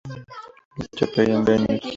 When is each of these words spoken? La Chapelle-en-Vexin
La 0.79 0.85
Chapelle-en-Vexin 0.97 1.79